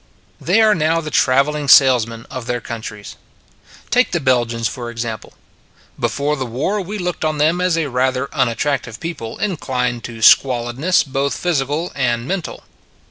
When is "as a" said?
7.61-7.85